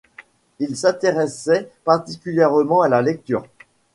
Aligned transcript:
Il 0.57 0.75
s'intéressait 0.75 1.69
particulièrement 1.85 2.81
à 2.81 2.89
la 2.89 3.03
lecture. 3.03 3.45